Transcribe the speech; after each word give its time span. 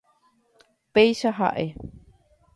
Péicha 0.95 1.31
ha'e. 1.41 1.67